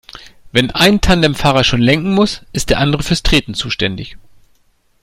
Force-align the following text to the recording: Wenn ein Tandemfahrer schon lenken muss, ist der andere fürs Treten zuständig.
Wenn 0.51 0.71
ein 0.71 0.99
Tandemfahrer 0.99 1.63
schon 1.63 1.79
lenken 1.79 2.15
muss, 2.15 2.41
ist 2.53 2.71
der 2.71 2.79
andere 2.79 3.03
fürs 3.03 3.21
Treten 3.21 3.53
zuständig. 3.53 4.17